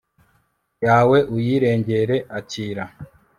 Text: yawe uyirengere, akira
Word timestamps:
yawe 0.85 1.17
uyirengere, 1.35 2.17
akira 2.37 2.85